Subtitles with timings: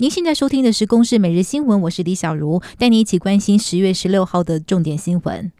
[0.00, 5.50] 您现在收听的是《公视每日新闻》，我是李小茹，带你一起关心十月十六号的重点新闻。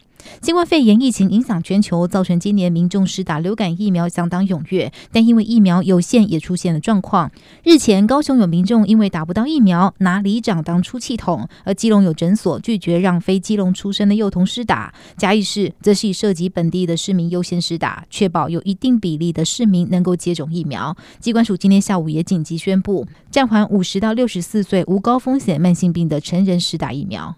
[0.41, 7.31] 新冠肺炎疫情影响全球，造成今年民众施打流感疫苗相当踊跃，但因为疫苗有限，也出现了状况。
[7.65, 14.93] 日前，高雄有民众因为打不到疫苗，拿里长当出气筒；而基隆有诊所拒绝让非基隆出生的幼童施打。
[15.17, 20.97] 嘉义市则是以涉及本地的市民优先施打，确保有一定比例的市民能够接种疫苗。
[21.21, 27.37] 机关署今天下午也紧急宣布，暂缓五十到六十四岁无高风险慢性病的成人施打疫苗。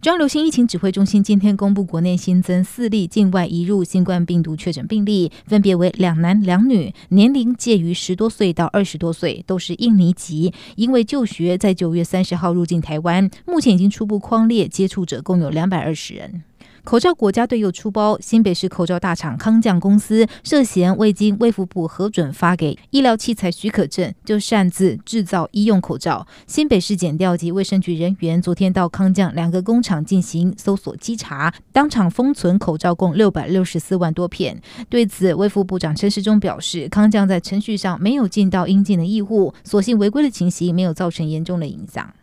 [0.00, 16.44] 中央流行疫情指挥中心今天公布，国内新增四例境外移入新冠病毒确诊病例，分别为两男两女，年龄介于十多岁到二十多岁，都是印尼籍，因为就学在九月三十号入境台湾，目前已经初步框列接触者共有两百二十人。
[16.88, 26.26] 口罩国家队又出包，新北市口罩大厂康匠公司涉嫌未经卫福部核准发给医疗器材许可证，就擅自制造医用口罩。
[26.46, 34.58] 新北市检调及卫生局人员昨天到康匠两个工厂进行搜索稽查，当场封存口罩共六百六十四万多片。
[34.88, 42.14] 对此，卫福部长陈时中表示，康匠在程序上没有尽到应尽的义务，所幸违规的情形没有造成严重的影响。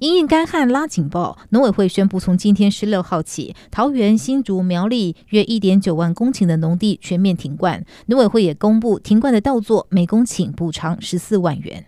[0.00, 7.84] 因应干旱拉警报，农委会宣布，从今天十六号起，桃园、新竹、苗栗约一点九万公顷的农地全面停灌。
[8.06, 11.86] 农委会也公布停灌的稻作每公顷补偿十四万元。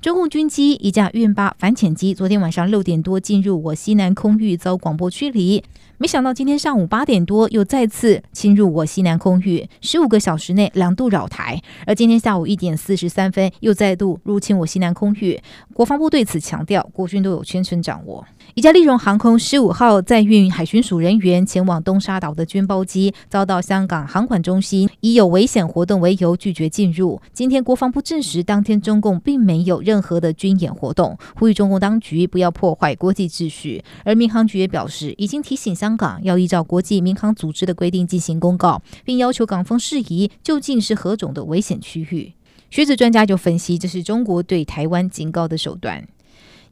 [0.00, 5.62] 中共军机一架运八反潜机，昨天晚上六点多进入我西南空域，遭广播驱离。
[5.98, 11.58] 没想到今天上午八点多又再次侵入我西南空域，十五个小时内两度扰台。
[11.86, 15.40] 而今天下午一点四十三分又再度入侵我西南空域。
[15.72, 18.22] 国防部对此强调，国军都有全程掌握。
[18.52, 27.18] 一架立荣航空十五号载运海巡署人员前往东沙岛的军包机，遭到香港航管中心以有危险活动为由拒绝进入。
[27.32, 33.84] 今天国防部证实，当天中共并没有任何的军演活动，呼吁中共当局不要破坏国际秩序。
[34.04, 42.32] 而民航局也表示，已经提醒香港要依照国际民航组织的规定进行公告，并要求港方释宜究竟是何种的危险区域。
[42.70, 46.06] 学者专家就分析，这是中国对台湾警告的手段。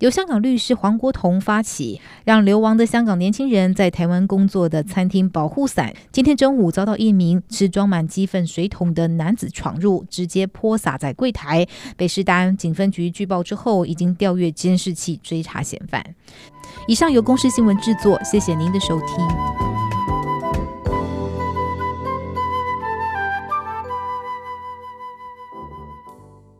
[0.04, 11.66] 由香港律师黄国同发起，让流亡的香港年轻人在台湾工作的餐厅保护伞，今天中午遭到一名持装满鸡粪水桶的男子闯入，直接泼洒在柜台。
[11.97, 16.04] 北市大安警分局据报之后，已经调阅监视器追查嫌犯。
[16.86, 19.64] 以上由公视新闻制作，谢谢您的收听。